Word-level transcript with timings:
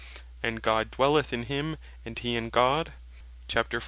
"and 0.41 0.63
God 0.63 0.89
dwelleth 0.89 1.31
in 1.31 1.43
him, 1.43 1.77
and 2.03 2.17
he 2.17 2.35
in 2.35 2.49
God," 2.49 2.93
(1 3.53 3.65
Joh. 3.69 3.79